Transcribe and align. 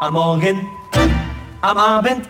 Am 0.00 0.12
Morgen, 0.12 0.68
am 1.60 1.76
Abend. 1.76 2.28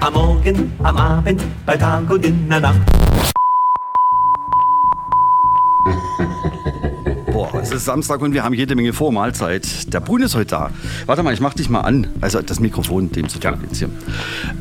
Am 0.00 0.12
Morgen, 0.14 0.72
am 0.82 0.96
Abend, 0.96 1.42
bei 1.66 1.76
Tag 1.76 2.10
und 2.10 2.24
in 2.24 2.48
der 2.48 2.60
Nacht. 2.60 2.80
Es 7.62 7.70
ist 7.70 7.84
Samstag 7.84 8.20
und 8.22 8.34
wir 8.34 8.42
haben 8.42 8.54
jede 8.54 8.74
Menge 8.74 8.92
vor. 8.92 9.12
Mahlzeit. 9.12 9.92
Der 9.94 10.00
Brun 10.00 10.22
ist 10.22 10.34
heute 10.34 10.46
da. 10.46 10.70
Warte 11.06 11.22
mal, 11.22 11.32
ich 11.32 11.40
mach 11.40 11.54
dich 11.54 11.70
mal 11.70 11.82
an. 11.82 12.08
Also 12.20 12.42
das 12.42 12.58
Mikrofon 12.58 13.12
dem 13.12 13.28
zu 13.28 13.38
tun 13.38 13.54
hier. 13.72 13.88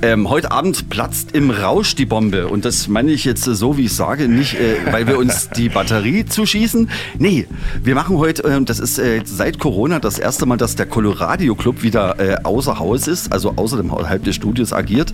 Ähm, 0.03 0.29
heute 0.29 0.51
Abend 0.51 0.87
platzt 0.89 1.31
im 1.31 1.49
Rausch 1.49 1.95
die 1.95 2.05
Bombe. 2.05 2.47
Und 2.47 2.63
das 2.63 2.87
meine 2.87 3.11
ich 3.11 3.25
jetzt 3.25 3.43
so, 3.43 3.75
wie 3.77 3.85
ich 3.85 3.95
sage, 3.95 4.27
nicht, 4.27 4.53
äh, 4.53 4.75
weil 4.91 5.07
wir 5.07 5.17
uns 5.17 5.49
die 5.49 5.69
Batterie 5.69 6.25
zuschießen. 6.25 6.91
Nee, 7.17 7.47
wir 7.83 7.95
machen 7.95 8.17
heute, 8.19 8.43
äh, 8.43 8.61
das 8.63 8.79
ist 8.79 8.99
äh, 8.99 9.21
seit 9.25 9.57
Corona 9.57 9.99
das 9.99 10.19
erste 10.19 10.45
Mal, 10.45 10.57
dass 10.57 10.75
der 10.75 10.85
Coloradio 10.85 11.55
Club 11.55 11.81
wieder 11.81 12.19
äh, 12.19 12.37
außer 12.43 12.77
Haus 12.77 13.07
ist, 13.07 13.33
also 13.33 13.53
außer 13.55 13.77
dem 13.77 13.91
Halb 13.91 14.25
des 14.25 14.35
Studios 14.35 14.73
agiert. 14.73 15.11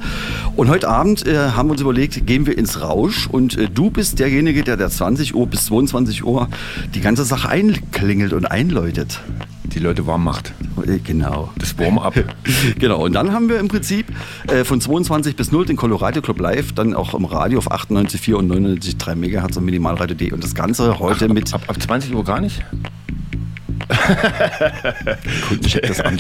Und 0.57 0.67
heute 0.67 0.89
Abend 0.89 1.25
äh, 1.25 1.37
haben 1.51 1.69
wir 1.69 1.71
uns 1.71 1.81
überlegt, 1.81 2.27
gehen 2.27 2.45
wir 2.47 2.57
ins 2.57 2.81
Rausch 2.81 3.27
und 3.27 3.57
äh, 3.57 3.69
du 3.69 3.91
bist 3.91 4.19
derjenige, 4.19 4.63
der 4.63 4.75
der 4.75 4.89
20 4.89 5.35
Uhr 5.35 5.47
bis 5.47 5.67
22 5.67 6.25
Uhr 6.25 6.49
die 6.93 7.01
ganze 7.01 7.23
Sache 7.23 7.47
einklingelt 7.77 8.33
und 8.33 8.45
einläutet. 8.45 9.19
Die 9.63 9.79
Leute 9.79 10.07
warm 10.07 10.23
macht. 10.23 10.53
Äh, 10.85 10.99
Genau. 10.99 11.51
Das 11.57 11.77
Warm-up. 11.77 12.15
Genau, 12.79 13.03
und 13.03 13.13
dann 13.13 13.31
haben 13.31 13.49
wir 13.49 13.59
im 13.59 13.67
Prinzip 13.67 14.07
äh, 14.47 14.63
von 14.63 14.81
22 14.81 15.35
bis 15.35 15.51
0 15.51 15.65
den 15.65 15.75
Colorado 15.75 16.21
Club 16.21 16.39
live, 16.39 16.71
dann 16.73 16.93
auch 16.93 17.13
im 17.13 17.25
Radio 17.25 17.59
auf 17.59 17.71
98,4 17.71 18.33
und 18.35 18.51
99,3 18.51 19.15
Megahertz 19.15 19.57
und 19.57 19.65
Minimalradio.de 19.65 20.31
und 20.31 20.43
das 20.43 20.55
Ganze 20.55 20.99
heute 20.99 21.27
mit 21.29 21.53
Ab, 21.53 21.61
ab 21.67 21.81
20 21.81 22.13
Uhr 22.13 22.23
gar 22.23 22.39
nicht? 22.39 22.63
Kundencheck 25.47 25.87
das 25.87 25.99
an. 26.01 26.19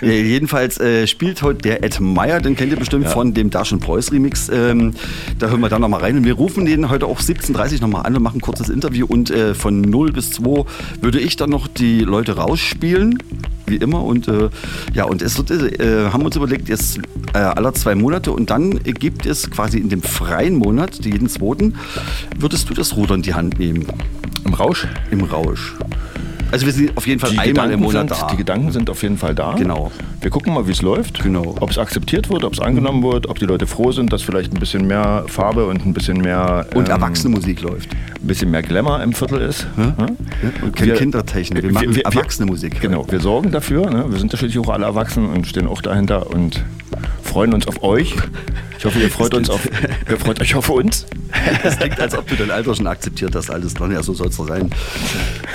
Jedenfalls 0.00 0.78
äh, 0.78 1.06
spielt 1.06 1.42
heute 1.42 1.60
der 1.62 1.84
Ed 1.84 2.00
Meyer, 2.00 2.40
den 2.40 2.56
kennt 2.56 2.72
ihr 2.72 2.78
bestimmt 2.78 3.08
von 3.08 3.34
dem 3.34 3.50
Dash 3.50 3.68
Preuß 3.68 4.12
Remix. 4.12 4.48
Ähm, 4.48 4.94
da 5.38 5.48
hören 5.48 5.60
wir 5.60 5.68
dann 5.68 5.82
nochmal 5.82 6.00
rein. 6.00 6.16
Und 6.16 6.24
wir 6.24 6.34
rufen 6.34 6.64
den 6.64 6.88
heute 6.88 7.06
auch 7.06 7.20
17.30 7.20 7.74
Uhr 7.74 7.80
nochmal 7.82 8.06
an 8.06 8.16
und 8.16 8.22
machen 8.22 8.38
ein 8.38 8.40
kurzes 8.40 8.68
Interview. 8.68 9.06
Und 9.06 9.30
äh, 9.30 9.54
von 9.54 9.80
0 9.80 10.12
bis 10.12 10.32
2 10.32 10.64
würde 11.00 11.20
ich 11.20 11.36
dann 11.36 11.50
noch 11.50 11.66
die 11.68 12.00
Leute 12.00 12.36
rausspielen, 12.36 13.18
wie 13.66 13.76
immer. 13.76 14.04
Und 14.04 14.28
äh, 14.28 14.48
ja, 14.94 15.04
und 15.04 15.22
es 15.22 15.36
wird, 15.36 15.50
äh, 15.50 16.10
haben 16.10 16.22
wir 16.22 16.26
uns 16.26 16.36
überlegt, 16.36 16.68
jetzt 16.68 17.00
äh, 17.34 17.38
aller 17.38 17.74
zwei 17.74 17.94
Monate 17.94 18.32
und 18.32 18.50
dann 18.50 18.78
gibt 18.82 19.26
es 19.26 19.50
quasi 19.50 19.78
in 19.78 19.88
dem 19.88 20.02
freien 20.02 20.56
Monat, 20.56 21.04
jeden 21.04 21.28
zweiten, 21.28 21.74
würdest 22.38 22.70
du 22.70 22.74
das 22.74 22.96
Ruder 22.96 23.14
in 23.14 23.22
die 23.22 23.34
Hand 23.34 23.58
nehmen. 23.58 23.86
Im 24.44 24.54
Rausch? 24.54 24.86
Im 25.10 25.22
Rausch. 25.22 25.74
Also 26.50 26.64
wir 26.66 26.72
sind 26.72 26.96
auf 26.96 27.06
jeden 27.06 27.20
Fall 27.20 27.30
Die 27.30 27.38
einmal 27.38 27.52
Gedanken, 27.68 27.74
im 27.74 27.80
Monat 27.80 28.08
sind, 28.08 28.22
da. 28.22 28.26
die 28.30 28.36
Gedanken 28.36 28.72
sind 28.72 28.88
auf 28.90 29.02
jeden 29.02 29.18
Fall 29.18 29.34
da. 29.34 29.52
Genau. 29.52 29.92
Wir 30.20 30.30
gucken 30.30 30.54
mal, 30.54 30.66
wie 30.66 30.72
es 30.72 30.80
läuft. 30.82 31.22
Genau. 31.22 31.54
Ob 31.60 31.70
es 31.70 31.78
akzeptiert 31.78 32.30
wird, 32.30 32.42
ob 32.44 32.54
es 32.54 32.60
angenommen 32.60 33.02
wird, 33.02 33.28
ob 33.28 33.38
die 33.38 33.44
Leute 33.44 33.66
froh 33.66 33.92
sind, 33.92 34.12
dass 34.12 34.22
vielleicht 34.22 34.52
ein 34.54 34.58
bisschen 34.60 34.86
mehr 34.86 35.24
Farbe 35.28 35.66
und 35.66 35.84
ein 35.84 35.92
bisschen 35.92 36.18
mehr 36.18 36.66
Und 36.74 36.86
ähm, 36.86 36.90
erwachsene 36.92 37.34
Musik 37.34 37.60
läuft. 37.60 37.90
ein 37.92 38.26
bisschen 38.26 38.50
mehr 38.50 38.62
Glamour 38.62 39.02
im 39.02 39.12
Viertel 39.12 39.42
ist. 39.42 39.66
Ja? 39.76 39.94
Ja? 39.98 40.06
Und 40.62 40.74
keine 40.74 40.92
Wir- 40.92 40.94
Kindertechnik. 40.98 41.62
Wir 41.62 41.72
machen 41.72 41.96
erwachsene 42.00 42.46
Musik. 42.50 42.80
Genau, 42.80 43.04
wir 43.10 43.20
sorgen 43.20 43.50
dafür. 43.52 43.90
Ne? 43.90 44.06
Wir 44.08 44.18
sind 44.18 44.32
natürlich 44.32 44.58
auch 44.58 44.70
alle 44.70 44.86
erwachsen 44.86 45.26
und 45.28 45.46
stehen 45.46 45.66
auch 45.66 45.82
dahinter 45.82 46.30
und 46.30 46.64
freuen 47.22 47.52
uns 47.52 47.66
auf 47.68 47.82
euch. 47.82 48.14
Ich 48.78 48.84
hoffe, 48.86 48.98
ihr 49.00 49.10
freut 49.10 49.34
uns 49.34 49.50
auf, 49.50 49.68
ihr 50.08 50.16
freut 50.16 50.40
euch 50.40 50.54
auf 50.54 50.70
uns. 50.70 51.06
Es 51.64 51.76
klingt, 51.78 52.00
als 52.00 52.16
ob 52.16 52.26
du 52.26 52.36
dein 52.36 52.50
Alter 52.50 52.74
schon 52.74 52.86
akzeptiert 52.86 53.34
hast, 53.34 53.50
alles 53.50 53.74
dran. 53.74 53.92
Ja, 53.92 54.02
so 54.02 54.14
soll 54.14 54.28
es 54.28 54.36
doch 54.36 54.48
sein. 54.48 54.70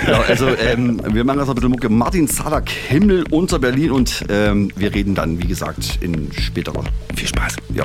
Genau, 0.04 0.20
also, 0.28 0.48
ähm, 0.48 1.00
wir 1.12 1.24
machen 1.24 1.38
das 1.38 1.48
ein 1.48 1.54
bisschen 1.54 1.70
Mucke. 1.70 1.88
Martin 1.88 2.26
Salak, 2.26 2.68
Himmel 2.70 3.24
unter 3.30 3.58
Berlin 3.58 3.90
und 3.90 4.24
ähm, 4.28 4.70
wir 4.76 4.94
reden 4.94 5.14
dann, 5.14 5.38
wie 5.42 5.46
gesagt, 5.46 5.98
in 6.00 6.30
späterer. 6.32 6.84
Viel 7.14 7.28
Spaß. 7.28 7.56
Ja. 7.74 7.84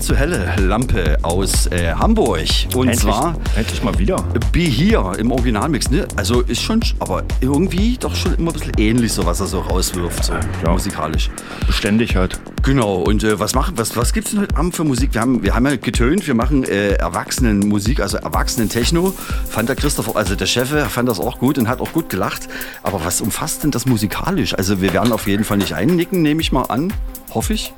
Viel 0.00 0.06
zu 0.06 0.16
helle 0.16 0.54
Lampe 0.58 1.18
aus 1.22 1.66
äh, 1.66 1.92
Hamburg. 1.92 2.40
Und 2.74 2.88
endlich, 2.88 3.00
zwar 3.00 3.34
endlich 3.56 3.82
mal 3.82 3.98
wieder. 3.98 4.16
Be 4.50 4.60
Here 4.60 5.14
im 5.18 5.30
Originalmix. 5.30 5.90
Ne? 5.90 6.06
Also 6.16 6.40
ist 6.40 6.62
schon, 6.62 6.80
aber 7.00 7.22
irgendwie 7.40 7.98
doch 7.98 8.14
schon 8.14 8.34
immer 8.34 8.50
ein 8.50 8.54
bisschen 8.54 8.72
ähnlich, 8.78 9.12
so 9.12 9.26
was 9.26 9.40
er 9.40 9.46
so 9.46 9.60
rauswirft, 9.60 10.24
so 10.24 10.32
Ja. 10.64 10.72
musikalisch. 10.72 11.30
Beständig 11.66 12.16
halt. 12.16 12.40
Genau, 12.62 12.94
und 12.96 13.24
äh, 13.24 13.38
was 13.38 13.54
machen, 13.54 13.74
was, 13.76 13.94
was 13.96 14.12
gibt's 14.14 14.30
denn 14.30 14.40
heute 14.40 14.56
Abend 14.56 14.74
für 14.74 14.84
Musik? 14.84 15.12
Wir 15.12 15.20
haben, 15.20 15.42
wir 15.42 15.54
haben 15.54 15.66
ja 15.66 15.76
getönt, 15.76 16.26
wir 16.26 16.34
machen 16.34 16.64
äh, 16.64 16.92
Erwachsenenmusik, 16.94 18.00
also 18.00 18.16
Erwachsenen-Techno. 18.18 19.12
Fand 19.48 19.68
der 19.68 19.76
Christoph, 19.76 20.16
also 20.16 20.34
der 20.34 20.46
Chef, 20.46 20.72
äh, 20.72 20.86
fand 20.86 21.08
das 21.10 21.20
auch 21.20 21.38
gut 21.38 21.58
und 21.58 21.68
hat 21.68 21.80
auch 21.80 21.92
gut 21.92 22.08
gelacht. 22.08 22.48
Aber 22.82 23.04
was 23.04 23.20
umfasst 23.20 23.64
denn 23.64 23.70
das 23.70 23.84
musikalisch? 23.86 24.54
Also 24.54 24.80
wir 24.80 24.92
werden 24.94 25.12
auf 25.12 25.26
jeden 25.26 25.44
Fall 25.44 25.58
nicht 25.58 25.74
einnicken, 25.74 26.22
nehme 26.22 26.40
ich 26.40 26.52
mal 26.52 26.64
an. 26.64 26.92
Hoffe 27.34 27.52
ich. 27.52 27.74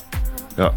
Ja. 0.57 0.73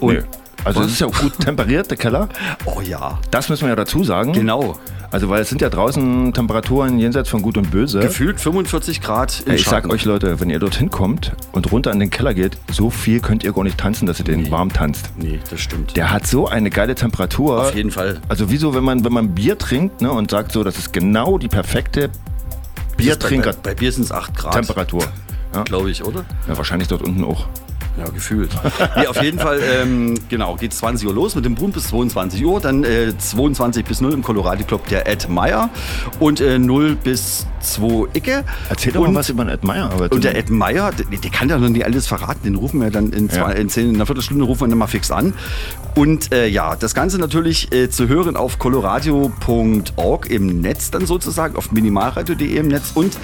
Und, 0.00 0.14
Nee. 0.14 0.22
Also 0.66 0.82
es 0.82 0.92
ist 0.92 1.00
ja 1.00 1.06
auch 1.06 1.18
gut 1.18 1.38
temperiert, 1.38 1.90
der 1.90 1.96
Keller. 1.96 2.28
Oh 2.64 2.80
ja, 2.80 3.18
Das 3.30 3.48
müssen 3.48 3.62
wir 3.62 3.70
ja 3.70 3.76
dazu 3.76 4.04
sagen. 4.04 4.32
genau. 4.32 4.78
Also 5.12 5.28
weil 5.28 5.40
es 5.40 5.48
sind 5.48 5.62
ja 5.62 5.70
draußen 5.70 6.32
Temperaturen 6.34 6.98
jenseits 6.98 7.28
von 7.28 7.40
Gut 7.40 7.56
und 7.56 7.70
Böse. 7.70 8.00
Gefühlt 8.00 8.40
45 8.40 9.00
Grad 9.00 9.44
im 9.46 9.52
Ey, 9.52 9.58
ich 9.58 9.64
sag 9.64 9.88
euch 9.88 10.04
Leute, 10.04 10.40
wenn 10.40 10.50
ihr 10.50 10.58
dorthin 10.58 10.90
kommt 10.90 11.32
und 11.52 11.70
runter 11.70 11.92
in 11.92 12.00
den 12.00 12.10
Keller 12.10 12.34
geht, 12.34 12.58
so 12.72 12.90
viel 12.90 13.20
könnt 13.20 13.44
ihr 13.44 13.52
gar 13.52 13.62
nicht 13.62 13.78
tanzen, 13.78 14.06
dass 14.06 14.18
ihr 14.18 14.24
den 14.24 14.50
warm 14.50 14.72
tanzt. 14.72 15.10
Nee, 15.16 15.38
das 15.48 15.60
stimmt. 15.60 15.96
Der 15.96 16.10
hat 16.12 16.26
so 16.26 16.48
eine 16.48 16.70
geile 16.70 16.96
Temperatur. 16.96 17.60
Auf 17.60 17.74
jeden 17.74 17.92
Fall. 17.92 18.20
Also 18.28 18.50
wie 18.50 18.56
so, 18.56 18.74
wenn 18.74 18.82
man, 18.82 19.04
wenn 19.04 19.12
man 19.12 19.32
Bier 19.34 19.56
trinkt 19.56 20.02
ne, 20.02 20.10
und 20.10 20.32
sagt 20.32 20.50
so, 20.50 20.64
das 20.64 20.76
ist 20.76 20.92
genau 20.92 21.38
die 21.38 21.48
perfekte 21.48 22.10
Biertrinker 22.96 23.52
Bei, 23.52 23.70
bei 23.70 23.74
Bier 23.74 23.92
sind 23.92 24.04
es 24.04 24.12
8 24.12 24.34
Grad. 24.36 24.52
Temperatur. 24.54 25.04
Ja? 25.54 25.62
Glaube 25.62 25.90
ich, 25.90 26.04
oder? 26.04 26.24
ja, 26.48 26.56
wahrscheinlich 26.58 26.88
dort 26.88 27.02
unten 27.02 27.24
auch. 27.24 27.46
Ja, 27.96 28.04
gefühlt. 28.10 28.50
nee, 28.96 29.06
auf 29.06 29.22
jeden 29.22 29.38
Fall, 29.38 29.60
ähm, 29.62 30.18
genau, 30.28 30.56
geht 30.56 30.74
20 30.74 31.06
Uhr 31.08 31.14
los 31.14 31.34
mit 31.34 31.44
dem 31.44 31.54
Boom 31.54 31.72
bis 31.72 31.88
22 31.88 32.44
Uhr. 32.44 32.60
Dann 32.60 32.84
äh, 32.84 33.16
22 33.16 33.84
bis 33.84 34.00
0 34.00 34.12
im 34.12 34.22
Colorado 34.22 34.64
Club 34.64 34.86
der 34.88 35.08
Ed 35.08 35.28
Meyer 35.28 35.70
und 36.20 36.40
äh, 36.40 36.58
0 36.58 36.96
bis 36.96 37.46
2 37.66 38.08
Icke. 38.14 38.44
Erzähl 38.68 38.92
doch 38.92 39.02
und, 39.02 39.12
mal 39.12 39.20
was 39.20 39.28
über 39.28 39.44
den 39.44 39.54
Ed 39.54 39.64
Meyer. 39.64 39.90
Und 40.10 40.24
der 40.24 40.36
Ed 40.36 40.50
Meyer, 40.50 40.92
der, 40.92 41.06
der 41.06 41.30
kann 41.30 41.48
ja 41.48 41.58
noch 41.58 41.68
nicht 41.68 41.84
alles 41.84 42.06
verraten, 42.06 42.44
den 42.44 42.54
rufen 42.54 42.80
wir 42.80 42.90
dann 42.90 43.12
in, 43.12 43.28
zwei, 43.28 43.52
Ja. 43.52 43.58
in, 43.58 43.68
zehn, 43.68 43.90
in 43.90 43.94
einer 43.96 44.06
Viertelstunde 44.06 44.44
rufen 44.44 44.62
wir 44.62 44.68
dann 44.68 44.78
mal 44.78 44.86
fix 44.86 45.10
an. 45.10 45.34
Und 45.94 46.32
äh, 46.32 46.46
ja, 46.46 46.76
das 46.76 46.94
Ganze 46.94 47.18
natürlich 47.18 47.72
äh, 47.72 47.88
zu 47.90 48.08
hören 48.08 48.36
auf 48.36 48.58
coloradio.org 48.58 50.30
im 50.30 50.60
Netz 50.60 50.90
dann 50.90 51.06
sozusagen, 51.06 51.56
auf 51.56 51.72
minimalradio.de 51.72 52.56
im 52.56 52.68
Netz 52.68 52.92
und 52.94 53.16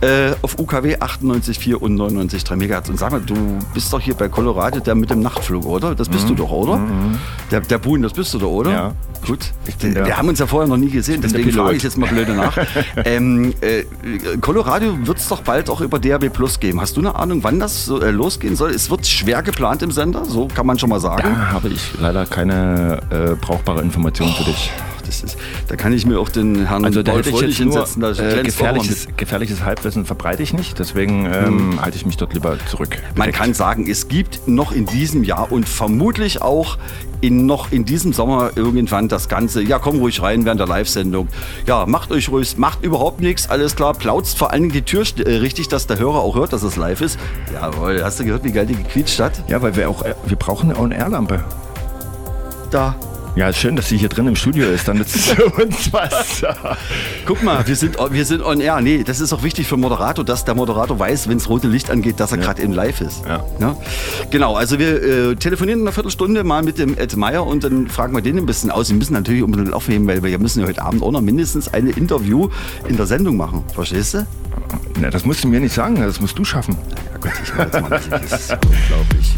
äh, 0.00 0.32
auf 0.42 0.58
UKW 0.58 0.96
98,4 0.96 1.74
und 1.74 1.96
99,3 1.96 2.56
MHz. 2.56 2.88
Und 2.88 2.98
sag 2.98 3.12
mal, 3.12 3.20
du 3.20 3.34
bist 3.74 3.92
doch 3.92 4.00
hier 4.00 4.14
bei 4.14 4.28
Colorado 4.28 4.80
der 4.80 4.94
mit 4.94 5.10
dem 5.10 5.20
Nachtflug, 5.20 5.64
oder? 5.64 5.94
Das 5.94 6.08
bist 6.08 6.28
du 6.28 6.34
doch, 6.34 6.50
oder? 6.50 6.80
Der, 7.50 7.60
der 7.60 7.78
Buhn, 7.78 8.02
das 8.02 8.12
bist 8.12 8.34
du 8.34 8.38
doch, 8.38 8.50
oder? 8.50 8.70
Mhm. 8.70 8.76
Ja. 8.76 8.94
Gut. 9.26 9.52
wir 9.80 10.16
haben 10.16 10.28
uns 10.28 10.38
ja 10.38 10.46
vorher 10.46 10.68
noch 10.68 10.76
nie 10.76 10.90
gesehen, 10.90 11.20
deswegen 11.20 11.50
frage 11.50 11.76
ich 11.76 11.82
jetzt 11.82 11.96
mal 11.96 12.08
blöde 12.08 12.34
nach. 12.34 12.56
ähm, 13.04 13.54
äh, 13.60 13.84
Colorado 14.40 15.06
wird 15.06 15.18
es 15.18 15.28
doch 15.28 15.42
bald 15.42 15.68
auch 15.70 15.80
über 15.80 15.98
DAB 15.98 16.28
Plus 16.28 16.60
geben. 16.60 16.80
Hast 16.80 16.96
du 16.96 17.00
eine 17.00 17.14
Ahnung, 17.16 17.42
wann 17.42 17.58
das 17.58 17.86
so, 17.86 18.00
äh, 18.00 18.10
losgehen 18.10 18.56
soll? 18.56 18.70
Es 18.70 18.90
wird 18.90 19.06
schwer 19.06 19.42
geplant 19.42 19.82
im 19.82 19.90
Sender, 19.90 20.24
so 20.24 20.48
kann 20.48 20.66
man 20.66 20.78
schon 20.78 20.90
mal 20.90 21.00
sagen. 21.00 21.22
da 21.22 21.52
habe 21.52 21.68
ich 21.68 21.98
leider 22.00 22.26
keine 22.26 23.00
äh, 23.10 23.34
brauchbare 23.34 23.82
Information 23.82 24.28
für 24.32 24.44
dich. 24.44 24.70
Das 25.06 25.22
ist, 25.22 25.36
da 25.68 25.76
kann 25.76 25.92
ich 25.92 26.06
mir 26.06 26.18
auch 26.18 26.28
den 26.28 26.66
Herrn 26.66 26.84
Also 26.84 27.02
da 27.02 27.12
Paul 27.12 27.20
hätte 27.20 27.30
ich 27.30 27.36
Fröhlich 27.36 27.58
jetzt 27.58 27.66
nur 27.66 27.86
hinsetzen. 27.86 28.02
Da 28.02 28.38
äh, 28.38 28.42
gefährliches, 28.42 29.08
gefährliches 29.16 29.62
Halbwissen 29.62 30.04
verbreite 30.04 30.42
ich 30.42 30.52
nicht, 30.52 30.78
deswegen 30.78 31.26
ähm, 31.26 31.80
halte 31.80 31.96
ich 31.96 32.06
mich 32.06 32.16
dort 32.16 32.34
lieber 32.34 32.56
zurück. 32.70 32.98
Man 33.14 33.32
kann 33.32 33.54
sagen, 33.54 33.88
es 33.88 34.08
gibt 34.08 34.48
noch 34.48 34.72
in 34.72 34.86
diesem 34.86 35.24
Jahr 35.24 35.50
und 35.52 35.68
vermutlich 35.68 36.42
auch 36.42 36.78
in, 37.20 37.46
noch 37.46 37.72
in 37.72 37.84
diesem 37.84 38.12
Sommer 38.12 38.50
irgendwann 38.56 39.08
das 39.08 39.28
Ganze. 39.28 39.62
Ja, 39.62 39.78
komm 39.78 39.98
ruhig 39.98 40.20
rein 40.22 40.44
während 40.44 40.60
der 40.60 40.66
Live-Sendung. 40.66 41.28
Ja, 41.66 41.86
macht 41.86 42.10
euch 42.12 42.28
ruhig, 42.28 42.56
macht 42.58 42.82
überhaupt 42.84 43.20
nichts, 43.20 43.48
alles 43.48 43.76
klar. 43.76 43.94
Plautzt 43.94 44.38
vor 44.38 44.52
allen 44.52 44.62
Dingen 44.62 44.72
die 44.72 44.82
Tür 44.82 45.04
äh, 45.24 45.36
richtig, 45.36 45.68
dass 45.68 45.86
der 45.86 45.98
Hörer 45.98 46.20
auch 46.20 46.34
hört, 46.34 46.52
dass 46.52 46.62
es 46.62 46.76
live 46.76 47.00
ist. 47.00 47.18
Jawohl, 47.54 48.02
hast 48.02 48.20
du 48.20 48.24
gehört, 48.24 48.44
wie 48.44 48.52
geil 48.52 48.66
die 48.66 48.76
gequietscht 48.76 49.20
hat? 49.20 49.32
Ja, 49.48 49.62
weil 49.62 49.76
wir 49.76 49.88
auch, 49.88 50.02
äh, 50.02 50.14
wir 50.26 50.36
brauchen 50.36 50.70
eine 50.70 50.78
On-Air-Lampe. 50.78 51.44
Da. 52.70 52.96
Ja, 53.36 53.50
ist 53.50 53.58
schön, 53.58 53.76
dass 53.76 53.90
sie 53.90 53.98
hier 53.98 54.08
drin 54.08 54.26
im 54.28 54.34
Studio 54.34 54.66
ist, 54.66 54.88
dann 54.88 54.96
nützt 54.96 55.14
es 55.14 55.26
für 55.26 55.44
uns 55.44 55.92
was. 55.92 56.42
Guck 57.26 57.42
mal, 57.42 57.66
wir 57.66 57.76
sind, 57.76 57.98
wir 58.10 58.24
sind 58.24 58.42
on 58.42 58.62
air. 58.62 58.80
Nee, 58.80 59.04
das 59.04 59.20
ist 59.20 59.30
auch 59.34 59.42
wichtig 59.42 59.66
für 59.66 59.76
den 59.76 59.82
Moderator, 59.82 60.24
dass 60.24 60.46
der 60.46 60.54
Moderator 60.54 60.98
weiß, 60.98 61.28
wenn 61.28 61.36
das 61.36 61.50
rote 61.50 61.68
Licht 61.68 61.90
angeht, 61.90 62.18
dass 62.18 62.32
er 62.32 62.38
gerade 62.38 62.62
im 62.62 62.72
Live 62.72 63.02
ist. 63.02 63.24
Ja. 63.26 63.76
Genau, 64.30 64.56
also 64.56 64.78
wir 64.78 65.02
äh, 65.02 65.36
telefonieren 65.36 65.80
in 65.80 65.86
einer 65.86 65.92
Viertelstunde 65.92 66.44
mal 66.44 66.62
mit 66.62 66.78
dem 66.78 66.96
Ed 66.96 67.14
Meyer 67.18 67.46
und 67.46 67.62
dann 67.62 67.88
fragen 67.88 68.14
wir 68.14 68.22
den 68.22 68.38
ein 68.38 68.46
bisschen 68.46 68.70
aus. 68.70 68.88
Wir 68.88 68.96
müssen 68.96 69.12
natürlich 69.12 69.42
unbedingt 69.42 69.74
aufheben, 69.74 70.06
weil 70.08 70.22
wir 70.22 70.38
müssen 70.38 70.62
ja 70.62 70.66
heute 70.66 70.80
Abend 70.80 71.02
auch 71.02 71.12
noch 71.12 71.20
mindestens 71.20 71.68
ein 71.74 71.88
Interview 71.88 72.48
in 72.88 72.96
der 72.96 73.04
Sendung 73.04 73.36
machen. 73.36 73.64
Verstehst 73.74 74.14
du? 74.14 74.26
Na, 74.98 75.10
das 75.10 75.26
musst 75.26 75.44
du 75.44 75.48
mir 75.48 75.60
nicht 75.60 75.74
sagen, 75.74 75.96
das 75.96 76.22
musst 76.22 76.38
du 76.38 76.44
schaffen. 76.44 76.74
Ja 77.12 77.18
Gott, 77.18 77.32
ich 77.44 77.52
mach 77.54 77.64
jetzt 77.64 77.80
mal 77.82 77.90
Musik. 77.90 78.10
Das 78.30 78.40
ist 78.40 78.52
unglaublich. 78.52 79.34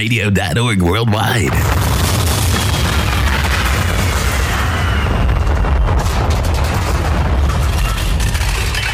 stream.colorradio.org 0.00 0.82
worldwide. 0.82 1.52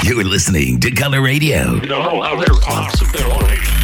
You're 0.05 0.25
listening 0.25 0.81
to 0.81 0.91
Color 0.91 1.21
Radio. 1.23 1.75
You 1.75 1.87
know 1.89 2.23
how 2.23 2.37
they're 2.37 2.55
awesome. 2.69 3.09
They're 3.13 3.27
awesome. 3.27 3.76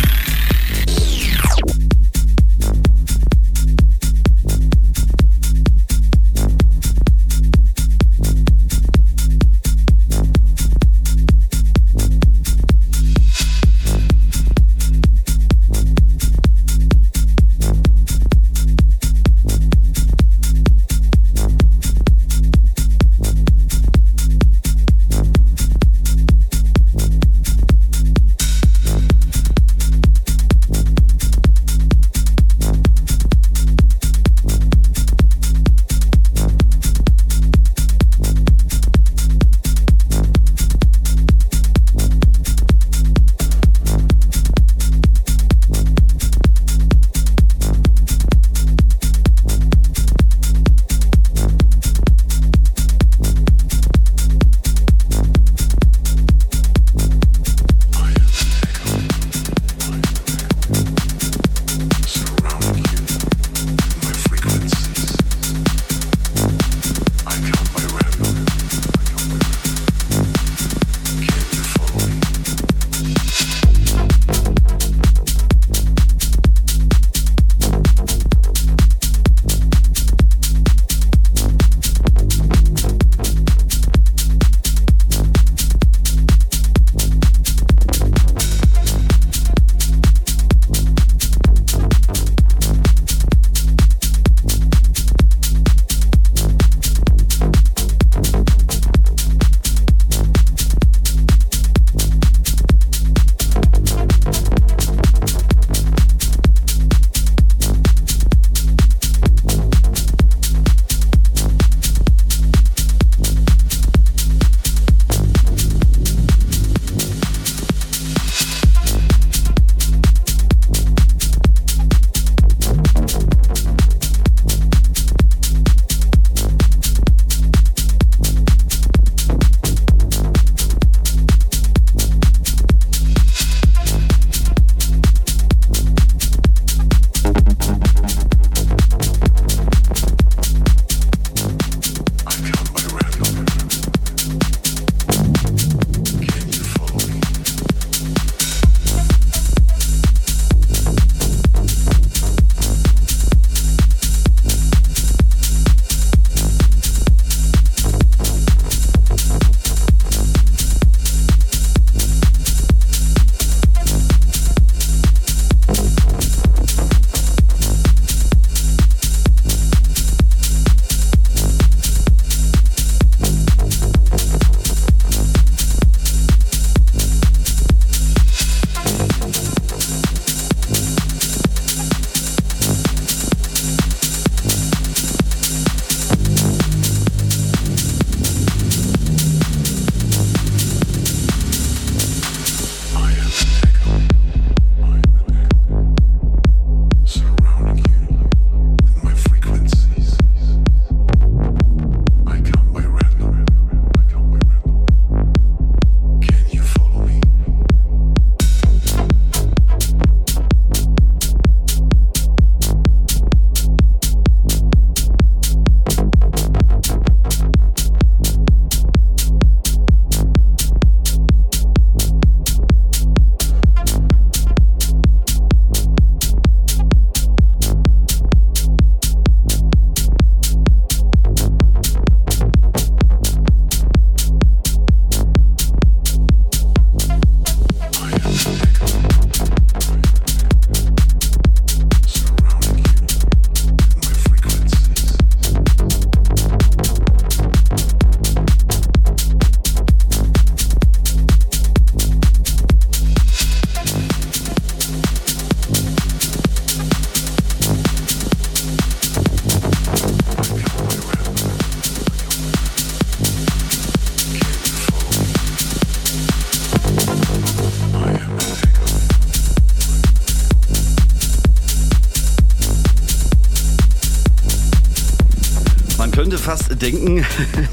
Denken, 276.76 277.24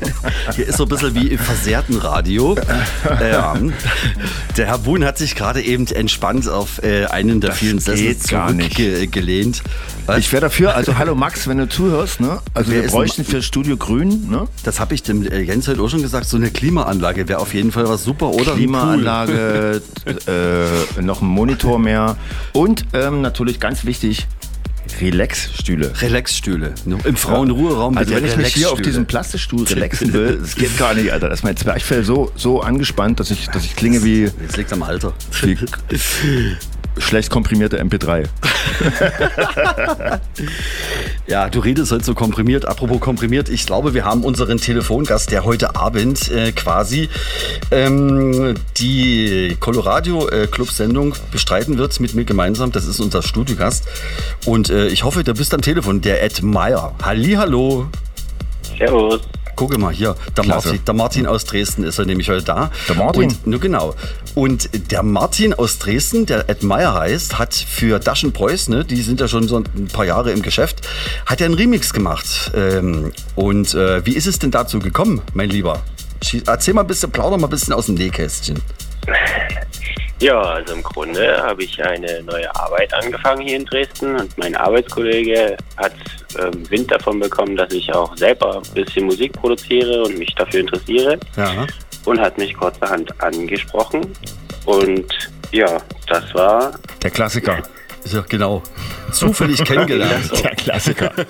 hier 0.56 0.68
ist 0.68 0.78
so 0.78 0.84
ein 0.84 0.90
bisschen 0.90 1.16
wie 1.16 1.28
im 1.28 1.40
versehrten 1.40 1.98
Radio. 1.98 2.56
Ähm, 3.22 3.74
der 4.58 4.68
Herr 4.68 4.78
Buhn 4.80 5.04
hat 5.06 5.18
sich 5.18 5.36
gerade 5.36 5.62
eben 5.62 5.88
entspannt 5.88 6.48
auf 6.48 6.84
äh, 6.84 7.06
einen 7.06 7.42
der 7.42 7.52
Das 7.52 7.60
vielen 7.60 7.80
Sessel 7.80 8.18
zurückgelehnt. 8.18 9.64
Was? 10.06 10.18
Ich 10.18 10.32
wäre 10.32 10.42
dafür, 10.42 10.76
also 10.76 10.98
hallo 10.98 11.14
Max, 11.14 11.48
wenn 11.48 11.60
du 11.60 11.70
zuhörst, 11.70 12.20
ne? 12.20 12.40
Also 12.56 12.72
Wer 12.72 12.84
wir 12.84 12.90
bräuchten 12.90 13.24
für 13.24 13.44
Studio 13.44 13.78
Grün, 13.78 14.28
ne? 14.30 14.48
das 14.64 14.80
habe 14.80 14.96
ich 14.96 15.04
dem 15.04 15.24
äh, 15.24 15.42
Jens 15.42 15.68
heute 15.68 15.82
auch 15.82 15.90
schon 15.90 16.02
gesagt, 16.02 16.26
so 16.26 16.38
eine 16.38 16.50
Klimaanlage 16.50 17.28
wäre 17.28 17.40
auf 17.40 17.54
jeden 17.54 17.72
Fall 17.72 17.88
was 17.88 18.04
super 18.04 18.30
oder. 18.30 18.54
Klimaanlage, 18.56 19.82
äh, 20.98 21.02
noch 21.02 21.22
ein 21.22 21.28
Monitor 21.28 21.78
mehr 21.78 22.18
und 22.54 22.86
ähm, 22.94 23.22
natürlich 23.22 23.60
ganz 23.60 23.86
wichtig, 23.86 24.28
Relaxstühle. 25.02 25.94
Relaxstühle. 26.02 26.74
ne? 26.86 26.98
Im 27.04 27.16
Frauenruheraum 27.16 27.98
Also 27.98 28.16
wenn 28.16 28.26
ich 28.26 28.36
mich 28.38 28.54
hier 28.54 28.72
auf 28.72 28.82
diesem 28.82 29.06
Plastikstuhl 29.06 29.64
relaxen 29.66 30.14
will, 30.14 30.40
das 30.42 30.56
geht 30.56 30.78
gar 30.78 30.94
nicht, 30.94 31.12
Alter. 31.12 31.28
Da 31.30 31.34
ist 31.34 31.44
mein 31.44 31.58
Zwerchfell 31.58 32.04
so, 32.04 32.32
so 32.36 32.62
angespannt, 32.62 33.20
dass 33.20 33.32
ich, 33.32 33.48
dass 33.48 33.66
ich 33.66 33.76
klinge 33.76 34.04
wie, 34.04 34.24
Jetzt 34.24 34.58
liegt 34.58 34.74
am 34.74 34.84
Alter. 34.84 35.14
wie 35.42 35.58
schlecht 37.00 37.30
komprimierte 37.30 37.82
MP3. 37.82 38.26
Ja, 41.30 41.48
du 41.48 41.60
redest 41.60 41.92
heute 41.92 42.04
so 42.04 42.16
komprimiert. 42.16 42.68
Apropos 42.68 43.00
komprimiert, 43.00 43.50
ich 43.50 43.68
glaube, 43.68 43.94
wir 43.94 44.04
haben 44.04 44.24
unseren 44.24 44.58
Telefongast, 44.58 45.30
der 45.30 45.46
heute 45.46 45.76
Abend 45.76 46.32
äh, 46.32 46.52
quasi 46.52 47.08
ähm, 47.70 48.56
die 48.78 49.56
Colorado 49.60 50.28
äh, 50.28 50.48
Club 50.48 50.72
Sendung 50.72 51.14
bestreiten 51.32 51.78
wird 51.78 52.00
mit 52.00 52.16
mir 52.16 52.26
gemeinsam. 52.26 52.72
Das 52.72 52.88
ist 52.88 53.00
unser 53.00 53.22
Studiogast. 53.22 53.86
Und 54.48 54.72
äh, 54.72 54.88
ich 54.88 55.04
hoffe, 55.04 55.24
du 55.24 55.36
bist 55.36 55.54
am 55.54 55.62
Telefon, 55.62 56.02
der 56.02 56.24
Ed 56.24 56.42
Meyer. 56.42 56.96
Hallihallo. 57.04 57.88
Servus. 58.76 59.22
Gucke 59.60 59.78
mal 59.78 59.94
hier, 59.94 60.16
der. 60.38 60.46
Martin, 60.46 60.80
der 60.86 60.94
Martin 60.94 61.28
aus 61.28 61.44
Dresden 61.44 61.84
ist 61.84 62.00
er 62.00 62.06
nämlich 62.06 62.30
heute 62.30 62.46
da. 62.46 62.72
Der 62.88 62.96
Martin? 62.96 63.24
Und, 63.24 63.46
nur 63.46 63.60
genau. 63.60 63.94
Und 64.34 64.70
der 64.90 65.04
Martin 65.04 65.54
aus 65.54 65.80
Dresden, 65.80 66.26
der 66.26 66.50
Ed 66.50 66.64
Meyer 66.64 66.94
heißt, 66.94 67.38
hat 67.38 67.54
für 67.54 68.00
Daschen 68.00 68.32
Preuß, 68.32 68.70
ne, 68.70 68.86
die 68.86 69.02
sind 69.02 69.20
ja 69.20 69.28
schon 69.28 69.50
so 69.50 69.58
ein 69.58 69.90
paar 69.92 70.06
Jahre 70.06 70.32
im 70.32 70.44
Geschäft, 70.44 70.88
hat 71.26 71.42
er 71.42 71.48
einen 71.48 71.56
Remix 71.56 71.92
gemacht. 71.92 72.52
Ähm, 72.56 73.12
und 73.36 73.74
äh, 73.74 74.06
wie 74.06 74.14
ist 74.14 74.28
es 74.28 74.40
denn 74.40 74.52
dazu 74.52 74.80
gekommen, 74.80 75.22
mein 75.34 75.50
Lieber? 75.50 75.82
Erzähl 76.46 76.74
mal 76.74 76.82
ein 76.82 76.88
bisschen, 76.88 77.12
plauder 77.12 77.38
mal 77.38 77.48
ein 77.48 77.50
bisschen 77.50 77.74
aus 77.74 77.88
dem 77.88 77.96
Nähkästchen. 77.96 78.62
Ja, 80.20 80.40
also 80.42 80.74
im 80.74 80.84
Grunde 80.84 81.38
habe 81.42 81.64
ich 81.64 81.82
eine 81.82 82.22
neue 82.24 82.54
Arbeit 82.56 82.94
angefangen 82.94 83.42
hier 83.42 83.56
in 83.56 83.66
Dresden 83.66 84.18
und 84.20 84.38
mein 84.38 84.54
Arbeitskollege 84.56 85.56
hat 85.78 85.94
ähm, 86.38 86.70
Wind 86.70 86.92
davon 86.92 87.20
bekommen, 87.22 87.56
dass 87.56 87.72
ich 87.72 87.94
auch 87.94 88.16
selber 88.18 88.58
ein 88.58 88.74
bisschen 88.74 89.06
Musik 89.06 89.32
produziere 89.34 90.04
und 90.04 90.18
mich 90.18 90.36
dafür 90.36 90.60
interessiere 90.60 91.18
Ja. 91.38 91.66
und 92.06 92.20
hat 92.20 92.38
mich 92.38 92.54
kurzerhand 92.54 93.14
angesprochen 93.22 94.14
und 94.66 95.06
ja, 95.52 95.78
das 96.08 96.34
war 96.36 96.74
Der 97.02 97.12
Klassiker. 97.12 97.64
Ja, 98.06 98.22
genau. 98.28 98.62
Zufällig 99.12 99.64
kennengelernt. 99.64 100.32
Der 100.44 100.56
Klassiker. 100.56 101.12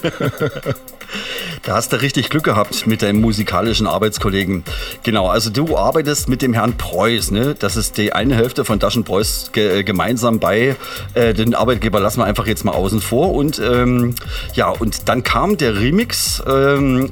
Da 1.69 1.75
hast 1.75 1.93
du 1.93 2.01
richtig 2.01 2.32
Glück 2.32 2.45
gehabt 2.45 2.88
mit 2.88 3.03
deinem 3.03 3.21
musikalischen 3.21 3.86
Arbeitskollegen. 3.86 4.63
Genau, 5.03 5.27
also 5.27 5.51
du 5.51 5.77
arbeitest 5.77 6.27
mit 6.27 6.41
dem 6.41 6.55
Herrn 6.55 6.75
Preuß, 6.77 7.29
ne? 7.29 7.53
Das 7.53 7.75
ist 7.75 7.99
die 7.99 8.12
eine 8.12 8.34
Hälfte 8.34 8.65
von 8.65 8.79
Daschen 8.79 9.03
Preuß 9.03 9.51
ge 9.51 9.84
gemeinsam 9.84 10.39
bei 10.39 10.75
äh, 11.13 11.36
den 11.36 11.53
Arbeitgeber 11.53 11.99
lassen 11.99 12.21
wir 12.21 12.25
einfach 12.25 12.47
jetzt 12.47 12.65
mal 12.65 12.71
außen 12.71 13.01
vor. 13.01 13.36
Und 13.36 13.60
ähm, 13.60 14.15
ja, 14.55 14.69
und 14.69 15.08
dann 15.10 15.21
kam 15.21 15.58
der 15.58 15.75
Remix. 15.75 16.41
Ähm, 16.47 17.12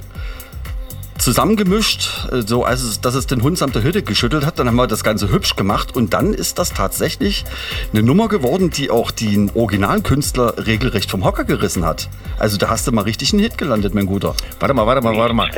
zusammengemischt, 1.17 2.27
äh, 2.32 2.41
so 2.45 2.63
als 2.63 2.82
es, 2.84 3.01
dass 3.01 3.15
es 3.15 3.27
den 3.27 3.41
Hund 3.43 3.58
samt 3.58 3.75
der 3.75 3.84
Hütte 3.84 4.01
geschüttelt 4.03 4.45
hat. 4.45 4.60
Dann 4.60 4.67
haben 4.67 4.75
wir 4.75 4.88
das 4.88 5.03
Ganze 5.03 5.30
hübsch 5.32 5.56
gemacht 5.56 5.95
und 5.95 6.13
dann 6.13 6.34
ist 6.34 6.60
das 6.60 6.73
tatsächlich 6.73 7.45
eine 7.93 8.03
Nummer 8.03 8.27
geworden, 8.27 8.69
die 8.69 8.89
auch 8.89 9.12
den 9.12 9.51
Originalkünstler 9.53 10.65
regelrecht 10.65 11.10
vom 11.12 11.23
Hocker 11.23 11.43
gerissen 11.43 11.86
hat. 11.86 12.10
Also 12.39 12.58
da 12.58 12.69
hast 12.69 12.88
du 12.88 12.91
mal 12.91 13.01
richtig 13.03 13.34
einen 13.34 13.41
Hit 13.41 13.58
gelandet, 13.58 13.93
mein 13.93 14.06
Guter. 14.06 14.36
Warte 14.60 14.73
mal, 14.73 14.86
warte 14.86 15.01
mal, 15.01 15.15
warte 15.15 15.34
mal. 15.34 15.49